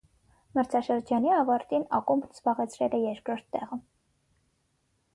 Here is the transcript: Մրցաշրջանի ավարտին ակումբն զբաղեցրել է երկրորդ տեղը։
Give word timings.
Մրցաշրջանի 0.59 1.33
ավարտին 1.41 1.85
ակումբն 1.99 2.33
զբաղեցրել 2.39 2.99
է 3.01 3.05
երկրորդ 3.07 3.49
տեղը։ 3.57 3.83